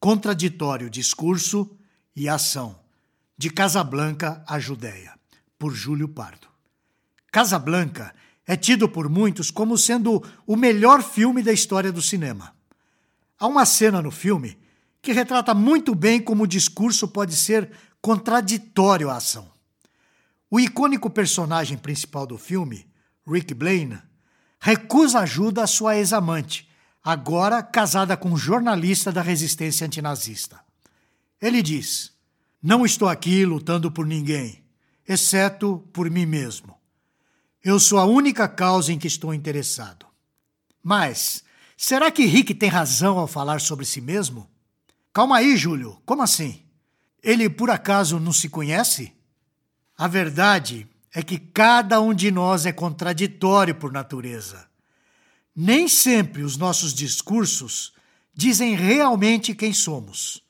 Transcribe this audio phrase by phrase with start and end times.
[0.00, 1.70] contraditório discurso
[2.16, 2.80] e ação.
[3.36, 5.14] De Casablanca à Judéia,
[5.58, 6.48] por Júlio Pardo.
[7.30, 8.14] Casablanca
[8.46, 12.54] é tido por muitos como sendo o melhor filme da história do cinema.
[13.38, 14.58] Há uma cena no filme
[15.00, 17.70] que retrata muito bem como o discurso pode ser
[18.00, 19.50] contraditório à ação.
[20.50, 22.86] O icônico personagem principal do filme,
[23.26, 23.98] Rick Blaine,
[24.58, 26.69] recusa ajuda à sua ex-amante,
[27.02, 30.60] agora casada com um jornalista da resistência antinazista.
[31.40, 32.12] Ele diz:
[32.62, 34.62] Não estou aqui lutando por ninguém,
[35.08, 36.78] exceto por mim mesmo.
[37.62, 40.06] Eu sou a única causa em que estou interessado.
[40.82, 41.44] Mas,
[41.76, 44.48] será que Rick tem razão ao falar sobre si mesmo?
[45.12, 46.62] Calma aí, Júlio, como assim?
[47.22, 49.12] Ele por acaso não se conhece?
[49.96, 54.69] A verdade é que cada um de nós é contraditório por natureza.
[55.54, 57.92] Nem sempre os nossos discursos
[58.34, 60.42] dizem realmente quem somos.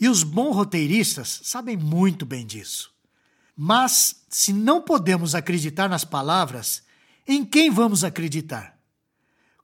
[0.00, 2.92] E os bons roteiristas sabem muito bem disso.
[3.56, 6.82] Mas, se não podemos acreditar nas palavras,
[7.26, 8.78] em quem vamos acreditar?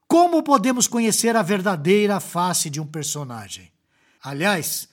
[0.09, 3.71] Como podemos conhecer a verdadeira face de um personagem?
[4.23, 4.89] Aliás,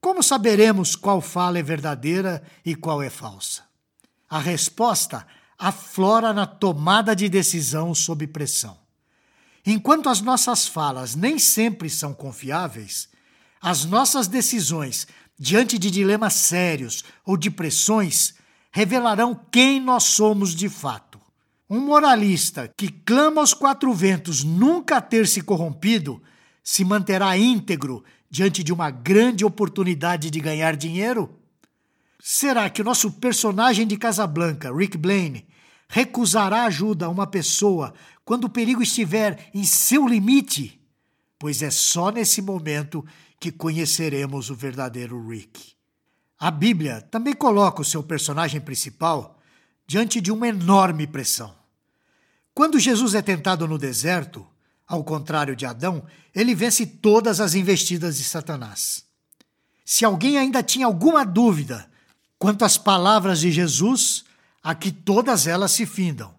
[0.00, 3.62] como saberemos qual fala é verdadeira e qual é falsa?
[4.28, 5.26] A resposta
[5.58, 8.83] aflora na tomada de decisão sob pressão.
[9.66, 13.08] Enquanto as nossas falas nem sempre são confiáveis,
[13.60, 15.06] as nossas decisões
[15.38, 18.34] diante de dilemas sérios ou de pressões
[18.70, 21.18] revelarão quem nós somos de fato.
[21.68, 26.22] Um moralista que clama aos quatro ventos nunca ter se corrompido
[26.62, 31.38] se manterá íntegro diante de uma grande oportunidade de ganhar dinheiro?
[32.20, 35.46] Será que o nosso personagem de Casablanca, Rick Blaine,
[35.88, 40.80] recusará ajuda a uma pessoa quando o perigo estiver em seu limite?
[41.38, 43.04] Pois é só nesse momento
[43.38, 45.74] que conheceremos o verdadeiro Rick.
[46.38, 49.38] A Bíblia também coloca o seu personagem principal
[49.86, 51.54] diante de uma enorme pressão.
[52.54, 54.46] Quando Jesus é tentado no deserto,
[54.86, 59.04] ao contrário de Adão, ele vence todas as investidas de Satanás.
[59.84, 61.90] Se alguém ainda tinha alguma dúvida
[62.38, 64.24] quanto às palavras de Jesus,
[64.62, 66.34] aqui todas elas se findam.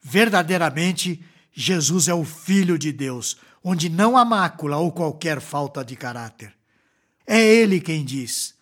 [0.00, 5.96] Verdadeiramente, Jesus é o Filho de Deus, onde não há mácula ou qualquer falta de
[5.96, 6.54] caráter.
[7.26, 8.54] É Ele quem diz: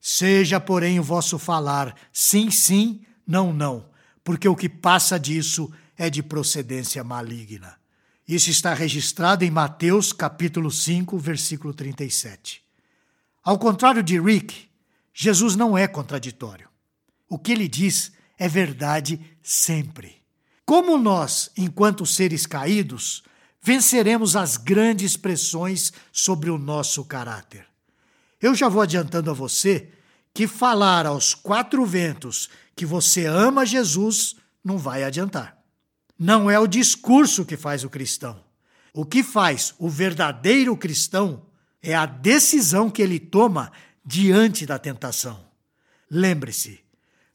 [0.00, 3.86] Seja, porém, o vosso falar sim, sim, não, não,
[4.24, 7.76] porque o que passa disso é de procedência maligna.
[8.26, 12.62] Isso está registrado em Mateus capítulo 5, versículo 37.
[13.42, 14.68] Ao contrário de Rick,
[15.14, 16.68] Jesus não é contraditório.
[17.28, 20.17] O que ele diz é verdade sempre.
[20.68, 23.22] Como nós, enquanto seres caídos,
[23.62, 27.66] venceremos as grandes pressões sobre o nosso caráter?
[28.38, 29.88] Eu já vou adiantando a você
[30.34, 35.56] que falar aos quatro ventos que você ama Jesus não vai adiantar.
[36.18, 38.38] Não é o discurso que faz o cristão.
[38.92, 41.46] O que faz o verdadeiro cristão
[41.82, 43.72] é a decisão que ele toma
[44.04, 45.46] diante da tentação.
[46.10, 46.78] Lembre-se,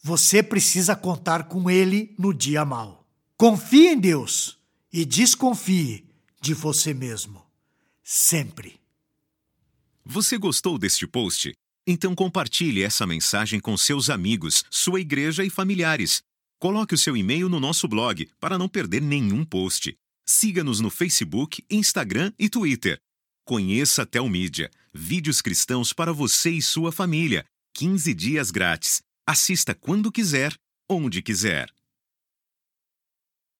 [0.03, 3.03] você precisa contar com ele no dia mau.
[3.38, 4.57] Confie em Deus
[4.91, 6.05] e desconfie
[6.39, 7.44] de você mesmo.
[8.03, 8.79] Sempre.
[10.05, 11.53] Você gostou deste post?
[11.85, 16.22] Então compartilhe essa mensagem com seus amigos, sua igreja e familiares.
[16.59, 19.95] Coloque o seu e-mail no nosso blog para não perder nenhum post.
[20.25, 22.99] Siga-nos no Facebook, Instagram e Twitter.
[23.45, 27.43] Conheça a Telmídia, vídeos cristãos para você e sua família.
[27.73, 29.01] 15 dias grátis.
[29.25, 30.55] Assista quando quiser,
[30.88, 31.69] onde quiser.